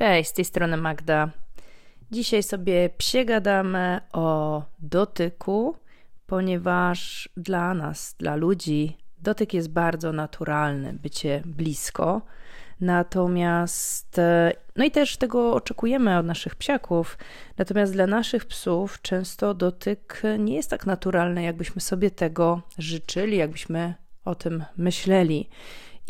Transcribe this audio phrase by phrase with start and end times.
[0.00, 1.30] Cześć, z tej strony Magda.
[2.10, 5.76] Dzisiaj sobie przegadamy o dotyku,
[6.26, 12.22] ponieważ dla nas, dla ludzi, dotyk jest bardzo naturalny, bycie blisko.
[12.80, 17.18] Natomiast, e, no i też tego oczekujemy od naszych psiaków.
[17.58, 23.94] Natomiast dla naszych psów często dotyk nie jest tak naturalny, jakbyśmy sobie tego życzyli, jakbyśmy
[24.24, 25.48] o tym myśleli.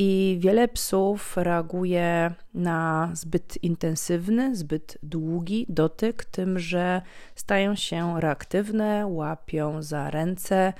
[0.03, 7.03] I wiele psów reaguje na zbyt intensywny, zbyt długi dotyk, tym, że
[7.35, 10.73] stają się reaktywne, łapią za ręce.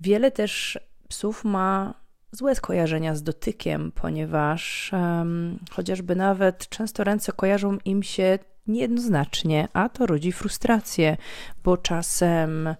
[0.00, 0.78] Wiele też
[1.08, 1.94] psów ma
[2.32, 9.88] złe skojarzenia z dotykiem, ponieważ um, chociażby nawet często ręce kojarzą im się niejednoznacznie, a
[9.88, 11.16] to rodzi frustrację,
[11.64, 12.74] bo czasem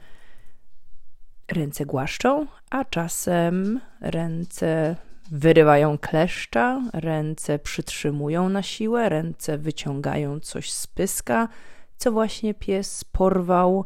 [1.49, 4.97] ręce głaszczą, a czasem ręce
[5.31, 11.49] wyrywają kleszcza, ręce przytrzymują na siłę, ręce wyciągają coś z pyska,
[11.97, 13.85] co właśnie pies porwał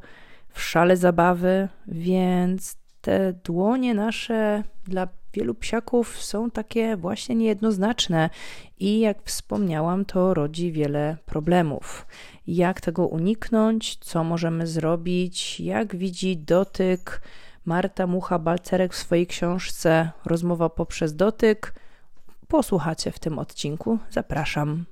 [0.49, 8.31] w szale zabawy, więc te dłonie nasze dla wielu psiaków są takie właśnie niejednoznaczne
[8.79, 12.07] i jak wspomniałam, to rodzi wiele problemów.
[12.47, 17.21] Jak tego uniknąć, co możemy zrobić, jak widzi dotyk,
[17.65, 21.75] Marta Mucha-Balcerek w swojej książce Rozmowa poprzez dotyk.
[22.49, 23.99] Posłuchacie w tym odcinku.
[24.11, 24.85] Zapraszam.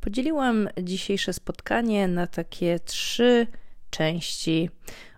[0.00, 3.46] Podzieliłam dzisiejsze spotkanie na takie trzy
[3.90, 4.70] części.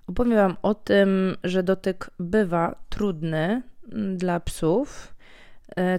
[0.06, 3.62] Opowiem Wam o tym, że dotyk bywa trudny
[4.16, 5.14] dla psów,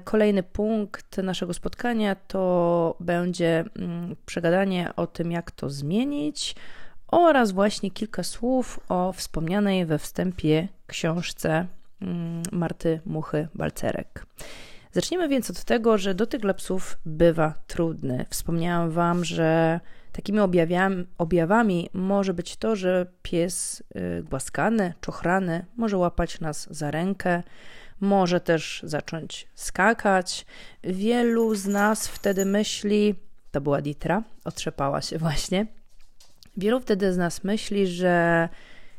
[0.04, 6.56] kolejny punkt naszego spotkania to będzie mm, przegadanie o tym, jak to zmienić,
[7.08, 11.66] oraz właśnie kilka słów o wspomnianej we wstępie książce
[12.02, 14.26] mm, Marty Muchy-Balcerek.
[14.92, 18.26] Zacznijmy więc od tego, że dotyk dla psów bywa trudny.
[18.30, 19.80] Wspomniałam Wam, że
[20.12, 26.92] takimi objawami, objawami może być to, że pies y, głaskany, czochrany może łapać nas za
[26.92, 27.44] rękę,
[28.02, 30.46] może też zacząć skakać.
[30.84, 33.16] Wielu z nas wtedy myśli,
[33.52, 35.66] to była Ditra, otrzepała się właśnie.
[36.58, 38.50] Wielu wtedy z nas myśli, że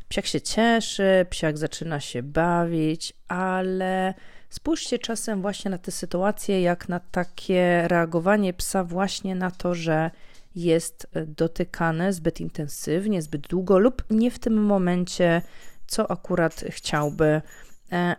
[0.08, 4.14] psiak się cieszy, psiak zaczyna się bawić, ale
[4.50, 10.10] spójrzcie czasem właśnie na tę sytuację, jak na takie reagowanie psa właśnie na to, że
[10.54, 15.42] jest dotykane zbyt intensywnie, zbyt długo lub nie w tym momencie,
[15.86, 17.42] co akurat chciałby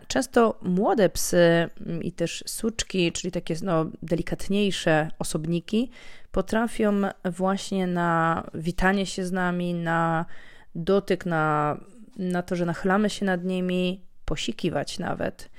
[0.08, 5.90] często młode psy mm, i też suczki, czyli takie no, delikatniejsze osobniki,
[6.32, 6.92] potrafią
[7.24, 10.26] właśnie na witanie się z nami, na
[10.74, 11.76] dotyk, na,
[12.16, 15.50] na to, że nachylamy się nad nimi, posikiwać nawet.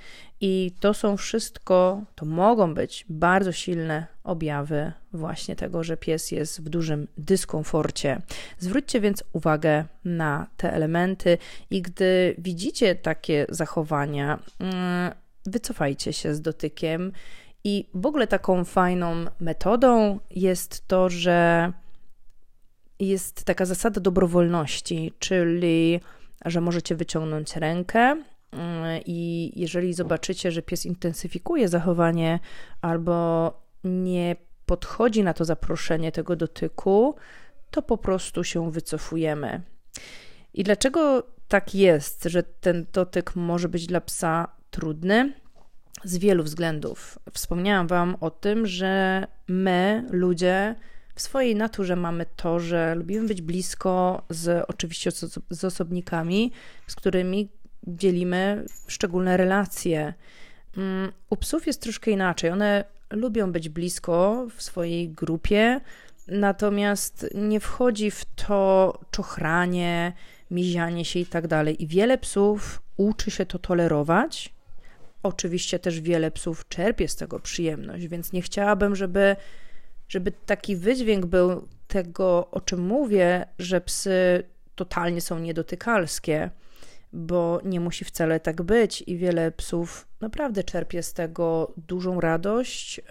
[0.41, 6.61] I to są wszystko, to mogą być bardzo silne objawy właśnie tego, że pies jest
[6.61, 8.21] w dużym dyskomforcie.
[8.59, 11.37] Zwróćcie więc uwagę na te elementy
[11.69, 15.11] i gdy widzicie takie zachowania, mm,
[15.45, 17.11] wycofajcie się z dotykiem.
[17.63, 21.71] I w ogóle taką fajną metodą jest to, że
[22.99, 25.99] jest taka zasada dobrowolności, czyli
[26.45, 28.23] że możecie wyciągnąć rękę
[29.05, 32.39] i jeżeli zobaczycie, że pies intensyfikuje zachowanie
[32.81, 34.35] albo nie
[34.65, 37.15] podchodzi na to zaproszenie tego dotyku,
[37.71, 39.61] to po prostu się wycofujemy.
[40.53, 45.33] I dlaczego tak jest, że ten dotyk może być dla psa trudny?
[46.03, 47.19] Z wielu względów.
[47.33, 50.75] Wspomniałam Wam o tym, że my, ludzie,
[51.15, 55.11] w swojej naturze mamy to, że lubimy być blisko z oczywiście
[55.49, 56.51] z osobnikami,
[56.87, 57.49] z którymi
[57.87, 60.13] dzielimy szczególne relacje.
[60.77, 62.49] Mm, u psów jest troszkę inaczej.
[62.49, 65.81] One lubią być blisko w swojej grupie,
[66.27, 70.13] natomiast nie wchodzi w to czochranie,
[70.51, 71.83] mizianie się i tak dalej.
[71.83, 74.53] I wiele psów uczy się to tolerować.
[75.23, 79.35] Oczywiście też wiele psów czerpie z tego przyjemność, więc nie chciałabym, żeby,
[80.07, 84.43] żeby taki wydźwięk był tego, o czym mówię, że psy
[84.75, 86.49] totalnie są niedotykalskie
[87.15, 93.01] bo nie musi wcale tak być i wiele psów naprawdę czerpie z tego dużą radość,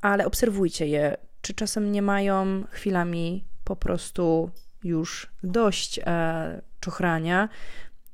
[0.00, 4.50] ale obserwujcie je, czy czasem nie mają chwilami po prostu
[4.84, 7.48] już dość e, czochrania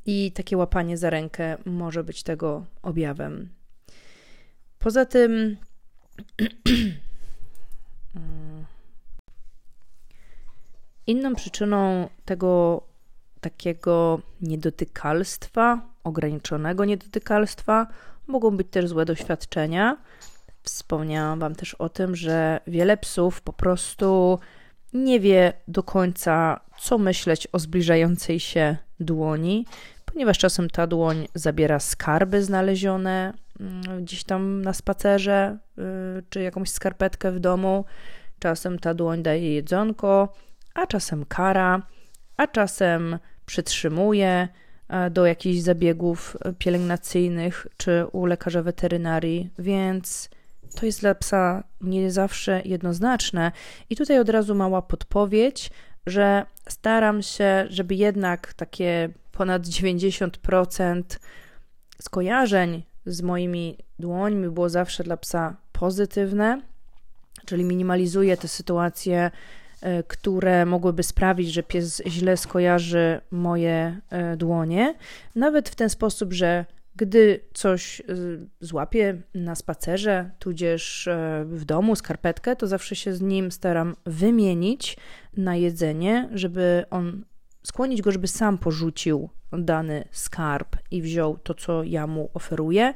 [0.06, 3.48] i takie łapanie za rękę może być tego objawem.
[4.78, 5.56] Poza tym
[11.06, 12.82] inną przyczyną tego
[13.40, 17.86] takiego niedotykalstwa, ograniczonego niedotykalstwa,
[18.26, 19.96] mogą być też złe doświadczenia.
[20.62, 24.38] Wspomniałam Wam też o tym, że wiele psów po prostu
[24.92, 29.66] nie wie do końca, co myśleć o zbliżającej się dłoni,
[30.04, 35.82] ponieważ czasem ta dłoń zabiera skarby znalezione mm, gdzieś tam na spacerze, y,
[36.30, 37.84] czy jakąś skarpetkę w domu.
[38.38, 40.32] Czasem ta dłoń daje jedzonko,
[40.74, 41.82] a czasem kara,
[42.38, 44.48] a czasem przytrzymuje
[44.88, 50.30] e, do jakichś zabiegów pielęgnacyjnych czy u lekarza weterynarii, więc
[50.74, 53.52] to jest dla psa nie zawsze jednoznaczne.
[53.90, 55.70] I tutaj od razu mała podpowiedź,
[56.06, 61.02] że staram się, żeby jednak takie ponad 90%
[62.02, 66.62] skojarzeń z moimi dłońmi było zawsze dla psa pozytywne,
[67.46, 69.30] czyli minimalizuję te sytuacje, e,
[70.08, 74.94] które mogłyby sprawić, że pies źle skojarzy moje e, dłonie,
[75.34, 76.64] nawet w ten sposób, że
[76.98, 78.04] gdy coś y,
[78.60, 84.96] złapię na spacerze, tudzież e, w domu, skarpetkę, to zawsze się z nim staram wymienić
[85.36, 87.24] na jedzenie, żeby on
[87.62, 92.94] skłonić go, żeby sam porzucił dany skarb i wziął to, co ja mu oferuję.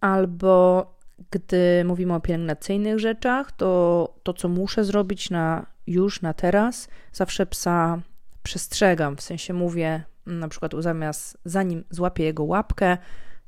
[0.00, 0.86] Albo
[1.30, 7.46] gdy mówimy o pielęgnacyjnych rzeczach, to to, co muszę zrobić na już, na teraz, zawsze
[7.46, 8.00] psa
[8.42, 12.98] przestrzegam, w sensie mówię, na przykład zamiast zanim złapię jego łapkę,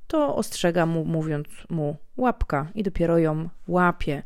[0.07, 4.23] to ostrzegam mu, mówiąc mu łapka i dopiero ją łapie.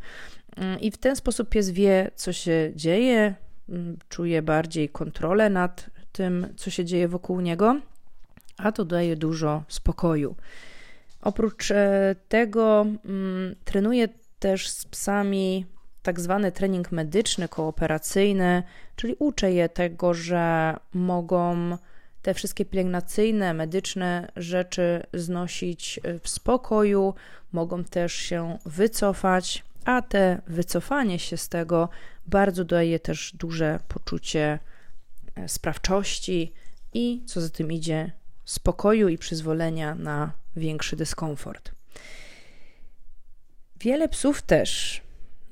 [0.57, 3.35] Mm, I w ten sposób pies wie, co się dzieje,
[3.69, 7.81] mm, czuje bardziej kontrolę nad tym, co się dzieje wokół niego,
[8.57, 10.37] a to daje dużo spokoju.
[11.25, 15.67] Oprócz e, tego mm, trenuję też z psami
[16.03, 18.63] tak zwany trening medyczny, kooperacyjny,
[18.97, 21.79] czyli uczę je tego, że mogą
[22.23, 27.15] te wszystkie pielęgnacyjne, medyczne rzeczy znosić e, w spokoju,
[27.53, 31.89] mogą też się wycofać, a te wycofanie się z tego
[32.27, 34.59] bardzo daje też duże poczucie
[35.35, 36.53] e, sprawczości
[36.95, 38.13] i co za tym idzie,
[38.45, 41.73] spokoju i przyzwolenia na większy dyskomfort.
[43.81, 45.03] Wiele psów też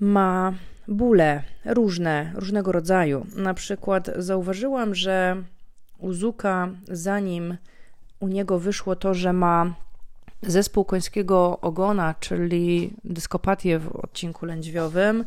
[0.01, 0.55] ma
[0.89, 3.27] bóle różne, różnego rodzaju.
[3.37, 5.43] Na przykład zauważyłam, że
[5.99, 7.57] u Zuka, zanim
[8.21, 9.75] u niego wyszło to, że ma
[10.43, 15.25] zespół końskiego ogona, czyli dyskopatię w odcinku lędźwiowym,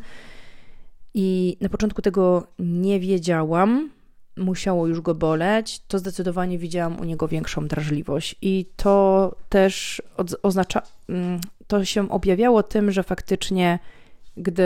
[1.18, 3.90] i na początku tego nie wiedziałam,
[4.36, 8.36] musiało już go boleć, to zdecydowanie widziałam u niego większą drażliwość.
[8.42, 10.02] I to też
[10.42, 13.78] oznacza, mm, to się objawiało tym, że faktycznie,
[14.36, 14.64] gdy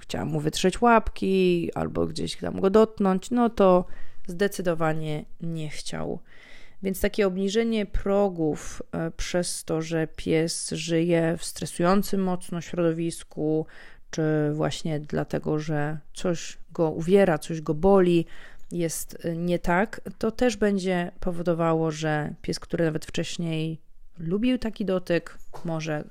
[0.00, 3.84] chciałam mu wytrzeć łapki albo gdzieś tam go dotknąć, no to
[4.26, 6.18] zdecydowanie nie chciał.
[6.82, 13.66] Więc takie obniżenie progów e, przez to, że pies żyje w stresującym mocno środowisku,
[14.10, 14.22] czy
[14.52, 18.26] właśnie dlatego, że coś go uwiera, coś go boli,
[18.72, 23.80] jest e, nie tak, to też będzie powodowało, że pies, który nawet wcześniej
[24.18, 26.04] lubił taki dotyk, może,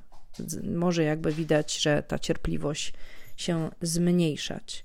[0.63, 2.93] może jakby widać, że ta cierpliwość
[3.37, 4.83] się zmniejszać.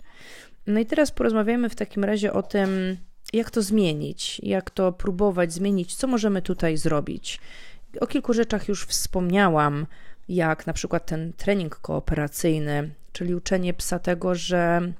[0.66, 2.96] No i teraz porozmawiamy w takim razie o tym,
[3.32, 7.40] jak to zmienić, jak to próbować zmienić, co możemy tutaj zrobić.
[8.00, 9.86] O kilku rzeczach już wspomniałam,
[10.28, 14.92] jak na przykład ten trening kooperacyjny, czyli uczenie psa tego, że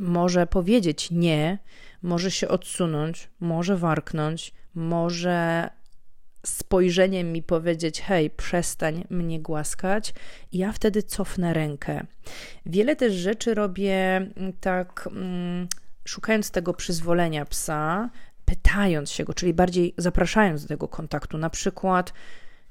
[0.00, 1.58] może powiedzieć nie,
[2.02, 5.70] może się odsunąć, może warknąć, może
[6.46, 10.14] spojrzeniem mi powiedzieć: Hej, przestań mnie głaskać,
[10.52, 12.06] i ja wtedy cofnę rękę.
[12.66, 14.26] Wiele też rzeczy robię
[14.60, 15.08] tak.
[15.12, 15.68] Mm,
[16.04, 18.10] szukając tego przyzwolenia psa,
[18.44, 21.38] pytając się go, czyli bardziej zapraszając do tego kontaktu.
[21.38, 22.12] Na przykład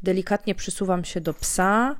[0.04, 1.96] delikatnie przysuwam się do psa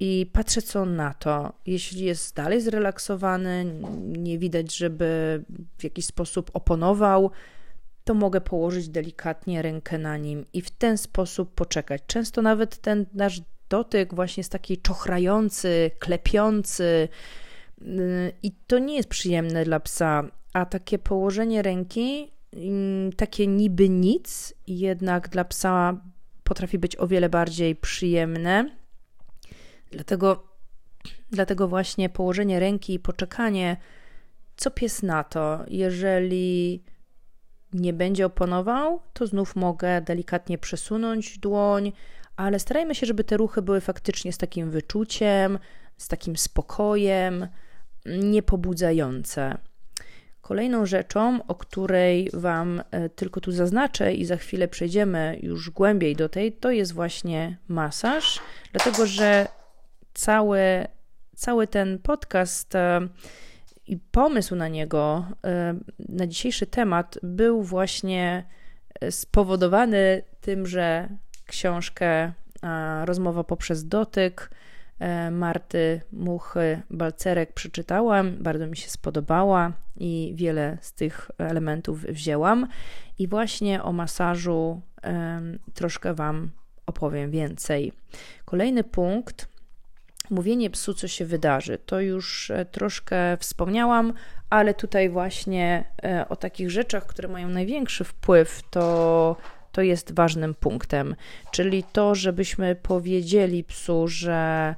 [0.00, 1.52] i patrzę, co on na to.
[1.66, 3.64] Jeśli jest dalej zrelaksowany,
[4.06, 5.42] nie widać, żeby
[5.78, 7.30] w jakiś sposób oponował,
[8.04, 12.02] to mogę położyć delikatnie rękę na nim i w ten sposób poczekać.
[12.06, 17.08] Często nawet ten nasz dotyk właśnie jest taki czochrający, klepiący.
[17.82, 23.88] Y, I to nie jest przyjemne dla psa a takie położenie ręki, mm, takie niby
[23.88, 26.00] nic, jednak dla psa
[26.44, 28.79] potrafi być o wiele bardziej przyjemne.
[29.90, 30.42] Dlatego,
[31.30, 33.76] dlatego właśnie położenie ręki i poczekanie,
[34.56, 36.82] co pies na to, jeżeli
[37.72, 41.92] nie będzie oponował, to znów mogę delikatnie przesunąć dłoń,
[42.36, 45.58] ale starajmy się, żeby te ruchy były faktycznie z takim wyczuciem,
[45.96, 47.48] z takim spokojem,
[48.06, 49.58] niepobudzające.
[50.40, 56.16] Kolejną rzeczą, o której Wam e, tylko tu zaznaczę i za chwilę przejdziemy już głębiej
[56.16, 58.40] do tej, to jest właśnie masaż,
[58.72, 59.48] dlatego że
[60.14, 60.86] cały,
[61.36, 63.00] cały ten podcast e,
[63.86, 65.74] i pomysł na niego, e,
[66.08, 68.44] na dzisiejszy temat był właśnie
[69.10, 71.08] spowodowany tym, że
[71.46, 72.32] książkę
[73.04, 74.50] Rozmowa poprzez dotyk
[75.00, 82.66] E, Marty Muchy Balcerek przeczytałam, bardzo mi się spodobała i wiele z tych elementów wzięłam.
[83.18, 84.80] I właśnie o masażu
[85.74, 86.50] troszkę Wam
[86.86, 87.92] opowiem więcej.
[88.44, 89.48] Kolejny punkt.
[90.30, 91.78] Mówienie psu, co się wydarzy.
[91.86, 94.12] To już e, troszkę wspomniałam,
[94.50, 99.36] ale tutaj właśnie e, o takich rzeczach, które mają największy wpływ, to
[99.72, 101.16] to jest ważnym punktem,
[101.50, 104.74] czyli to, żebyśmy powiedzieli psu, że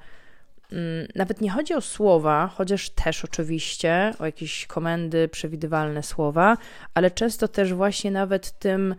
[0.73, 6.56] mm, nawet nie chodzi o słowa, chociaż też oczywiście o jakieś komendy, przewidywalne słowa,
[6.94, 8.94] ale często też właśnie nawet tym,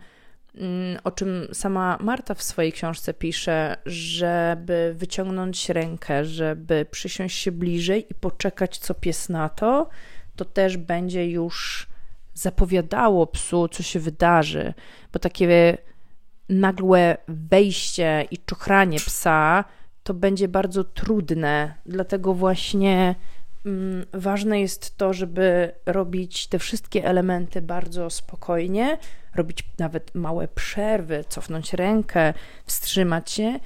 [1.04, 8.06] o czym sama Marta w swojej książce pisze, żeby wyciągnąć rękę, żeby przysiąść się bliżej
[8.10, 9.88] i poczekać, co pies na to,
[10.36, 11.86] to też będzie już
[12.34, 14.74] zapowiadało psu, co się wydarzy,
[15.12, 15.78] bo takie
[16.48, 19.64] nagłe wejście i czochranie psa
[20.02, 23.14] to będzie bardzo trudne, dlatego właśnie
[23.66, 28.98] mm, ważne jest to, żeby robić te wszystkie elementy bardzo spokojnie,
[29.34, 32.34] robić nawet małe przerwy, cofnąć rękę,
[32.66, 33.60] wstrzymać się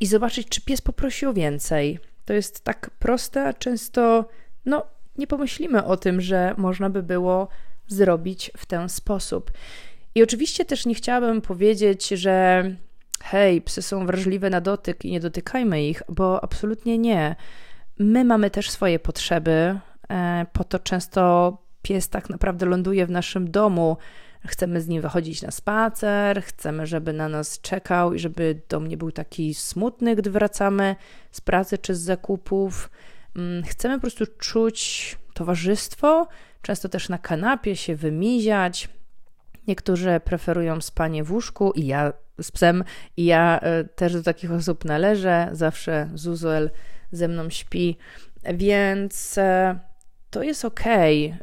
[0.00, 1.98] i zobaczyć, czy pies poprosi o więcej.
[2.24, 4.28] To jest tak proste, a często
[4.66, 4.86] no,
[5.18, 7.48] nie pomyślimy o tym, że można by było
[7.88, 9.50] zrobić w ten sposób.
[10.14, 12.64] I oczywiście też nie chciałabym powiedzieć, że
[13.22, 17.36] hej, psy są wrażliwe na dotyk i nie dotykajmy ich, bo absolutnie nie.
[17.98, 19.78] My mamy też swoje potrzeby,
[20.10, 23.96] e, po to często pies tak naprawdę ląduje w naszym domu.
[24.46, 28.96] Chcemy z nim wychodzić na spacer, chcemy, żeby na nas czekał i żeby dom nie
[28.96, 30.96] był taki smutny, gdy wracamy
[31.30, 32.90] z pracy czy z zakupów.
[33.36, 36.28] Mm, chcemy po prostu czuć towarzystwo,
[36.62, 38.88] często też na kanapie się wymiziać,
[39.70, 42.84] Niektórzy preferują spanie w łóżku i ja z psem,
[43.16, 45.48] i ja e, też do takich osób należę.
[45.52, 46.70] Zawsze Zuzuel
[47.12, 47.96] ze mną śpi,
[48.54, 49.78] więc e,
[50.30, 50.80] to jest ok,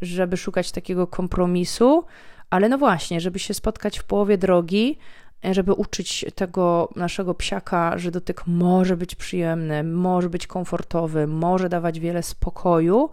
[0.01, 2.05] żeby szukać takiego kompromisu,
[2.49, 4.97] ale no właśnie, żeby się spotkać w połowie drogi,
[5.45, 11.69] e, żeby uczyć tego naszego psiaka, że dotyk może być przyjemny, może być komfortowy, może
[11.69, 13.09] dawać wiele spokoju,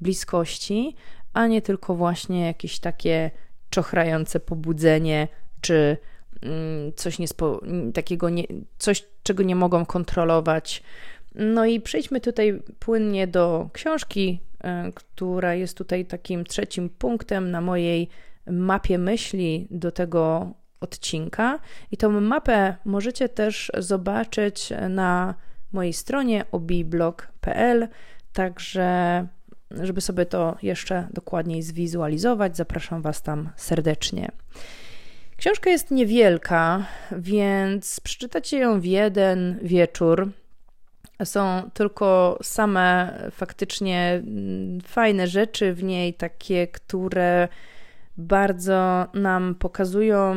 [0.00, 0.96] bliskości,
[1.32, 3.30] a nie tylko właśnie jakieś takie
[3.70, 5.28] czochrające pobudzenie,
[5.60, 5.96] czy
[6.42, 7.60] mm, coś niespo,
[7.94, 8.44] takiego, nie,
[8.78, 10.82] coś, czego nie mogą kontrolować.
[11.34, 17.60] No i przejdźmy tutaj płynnie do książki, e, która jest tutaj takim trzecim punktem na
[17.60, 18.08] mojej
[18.50, 21.58] mapie myśli do tego odcinka.
[21.90, 25.34] I tą mapę możecie też zobaczyć na
[25.72, 27.88] mojej stronie obiblog.pl,
[28.32, 29.26] także
[29.70, 34.28] żeby sobie to jeszcze dokładniej zwizualizować, zapraszam Was tam serdecznie.
[35.36, 40.30] Książka jest niewielka, więc przeczytacie ją w jeden wieczór.
[41.24, 47.48] Są tylko same faktycznie mm, fajne rzeczy w niej, takie, które
[48.18, 50.34] bardzo nam pokazują,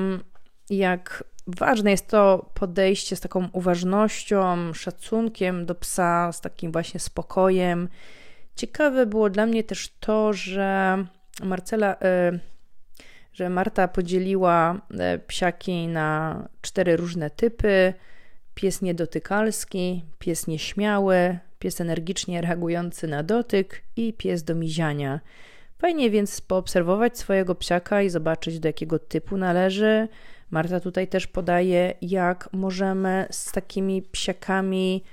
[0.70, 7.90] jak ważne jest to podejście z taką uważnością, szacunkiem do psa, z takim właśnie spokojem
[8.56, 10.98] Ciekawe było dla mnie też to, że
[11.44, 12.40] Marcela, e,
[13.34, 17.94] że Marta podzieliła e, psiaki na cztery różne typy:
[18.56, 25.20] pies niedotykalski, pies nieśmiały, pies energicznie reagujący na dotyk i pies do miziania.
[25.82, 30.08] Fajnie więc poobserwować swojego psiaka i zobaczyć, do jakiego typu należy.
[30.52, 35.04] Marta tutaj też podaje, jak możemy z takimi psiakami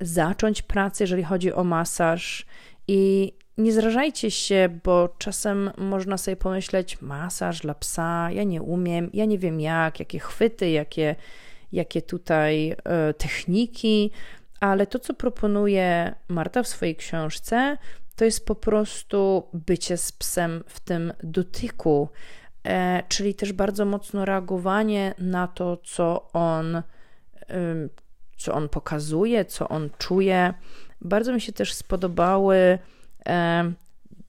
[0.00, 2.46] zacząć pracę, jeżeli chodzi o masaż,
[2.88, 9.10] i nie zrażajcie się, bo czasem można sobie pomyśleć: masaż dla psa, ja nie umiem,
[9.14, 11.16] ja nie wiem jak, jakie chwyty, jakie,
[11.72, 14.10] jakie tutaj e, techniki,
[14.60, 17.76] ale to, co proponuje Marta w swojej książce,
[18.20, 22.08] to jest po prostu bycie z psem w tym dotyku,
[22.64, 26.82] e, czyli też bardzo mocno reagowanie na to, co on,
[28.36, 30.54] co on pokazuje, co on czuje.
[31.00, 32.78] Bardzo mi się też spodobały
[33.26, 33.72] e,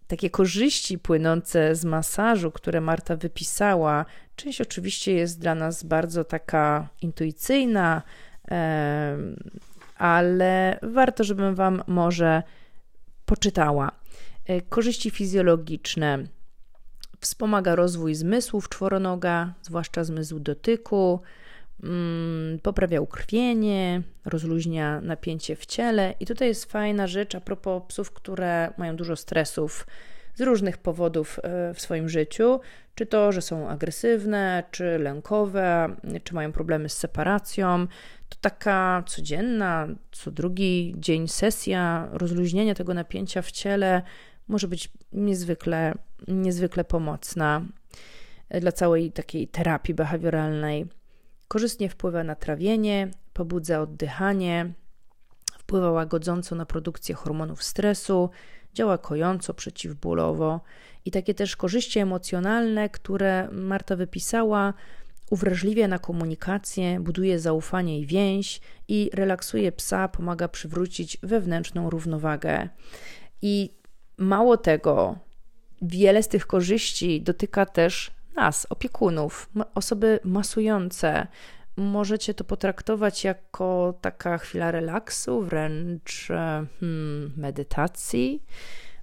[0.07, 4.05] takie korzyści płynące z masażu, które Marta wypisała.
[4.35, 8.01] Część oczywiście jest dla nas bardzo taka intuicyjna,
[9.97, 12.43] ale warto, żebym Wam może
[13.31, 13.91] poczytała.
[14.45, 16.19] E, korzyści fizjologiczne.
[17.19, 21.21] Wspomaga rozwój zmysłów czworonoga, zwłaszcza zmysł dotyku,
[21.83, 26.13] mm, poprawia ukrwienie, rozluźnia napięcie w ciele.
[26.19, 29.87] I tutaj jest fajna rzecz a propos psów, które mają dużo stresów
[30.35, 32.59] z różnych powodów e, w swoim życiu,
[32.95, 37.87] czy to, że są agresywne, czy lękowe, czy mają problemy z separacją.
[38.31, 44.01] To taka codzienna, co drugi dzień sesja rozluźnienia tego napięcia w ciele
[44.47, 45.93] może być niezwykle,
[46.27, 47.61] niezwykle pomocna
[48.61, 50.85] dla całej takiej terapii behawioralnej.
[51.47, 54.73] Korzystnie wpływa na trawienie, pobudza oddychanie,
[55.57, 58.29] wpływa łagodząco na produkcję hormonów stresu,
[58.73, 60.61] działa kojąco, przeciwbólowo
[61.05, 64.73] i takie też korzyści emocjonalne, które Marta wypisała,
[65.31, 72.69] uwrażliwia na komunikację, buduje zaufanie i więź i relaksuje psa, pomaga przywrócić wewnętrzną równowagę.
[73.41, 73.73] I
[74.17, 75.15] mało tego,
[75.81, 81.27] wiele z tych korzyści dotyka też nas, opiekunów, osoby masujące.
[81.77, 88.43] Możecie to potraktować jako taka chwila relaksu, wręcz e, hmm, medytacji.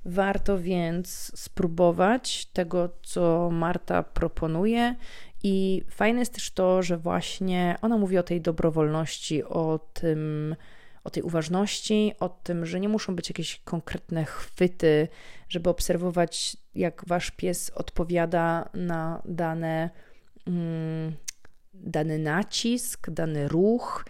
[0.04, 4.96] Warto więc spróbować tego, co Marta proponuje.
[5.42, 10.56] I fajne jest też to, że właśnie ona mówi o tej dobrowolności, o tym,
[11.04, 15.08] o tej uważności, o tym, że nie muszą być jakieś konkretne chwyty,
[15.48, 19.90] żeby obserwować, jak wasz pies odpowiada na dane,
[20.46, 21.12] mm,
[21.74, 24.04] dany nacisk, dany ruch.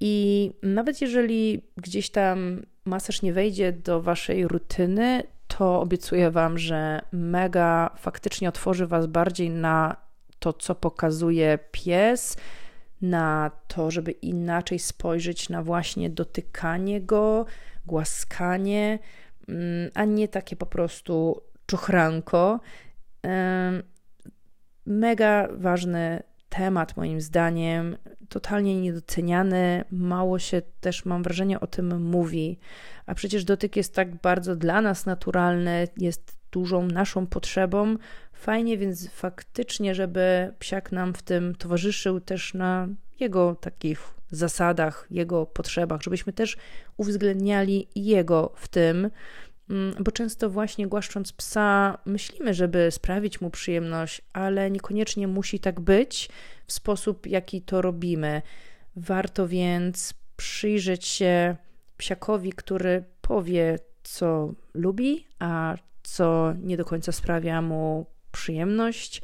[0.00, 7.02] I nawet jeżeli gdzieś tam masaż nie wejdzie do waszej rutyny, to obiecuję wam, że
[7.12, 9.96] mega faktycznie otworzy was bardziej na
[10.42, 12.36] to, co pokazuje pies,
[13.02, 17.46] na to, żeby inaczej spojrzeć na właśnie dotykanie go,
[17.86, 18.98] głaskanie,
[19.48, 22.60] mm, a nie takie po prostu czuchranko.
[24.86, 26.22] Mega ważny
[26.56, 27.96] temat, moim zdaniem,
[28.28, 32.58] totalnie niedoceniany, mało się też, mam wrażenie, o tym mówi.
[33.06, 37.96] A przecież dotyk jest tak bardzo dla nas naturalny, jest dużą naszą potrzebą.
[38.32, 42.88] Fajnie więc faktycznie, żeby psiak nam w tym towarzyszył też na
[43.20, 46.56] jego takich zasadach, jego potrzebach, żebyśmy też
[46.96, 49.10] uwzględniali jego w tym,
[50.00, 56.28] bo często właśnie głaszcząc psa, myślimy, żeby sprawić mu przyjemność, ale niekoniecznie musi tak być
[56.66, 58.42] w sposób, jaki to robimy.
[58.96, 61.56] Warto więc przyjrzeć się
[61.96, 69.22] psiakowi, który powie, co lubi, a co nie do końca sprawia mu przyjemność.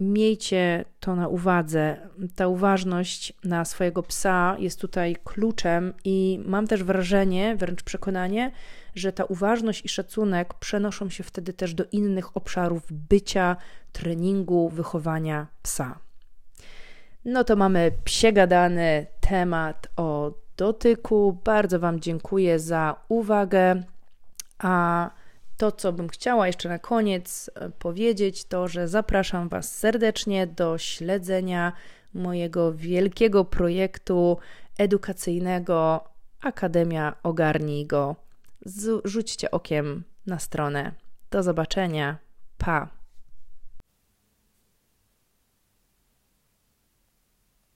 [0.00, 1.96] Miejcie to na uwadze.
[2.36, 8.50] Ta uważność na swojego psa jest tutaj kluczem, i mam też wrażenie, wręcz przekonanie,
[8.94, 13.56] że ta uważność i szacunek przenoszą się wtedy też do innych obszarów bycia,
[13.92, 15.98] treningu, wychowania psa.
[17.24, 21.40] No to mamy psiegadany temat o dotyku.
[21.44, 23.82] Bardzo Wam dziękuję za uwagę.
[24.58, 25.10] A
[25.56, 30.78] to, co bym chciała jeszcze na koniec e, powiedzieć, to że zapraszam Was serdecznie do
[30.78, 31.72] śledzenia
[32.14, 34.38] mojego wielkiego projektu
[34.78, 36.04] edukacyjnego
[36.40, 38.16] Akademia Ogarnij Go.
[39.04, 40.92] Rzućcie okiem na stronę.
[41.30, 42.18] Do zobaczenia.
[42.58, 43.03] Pa!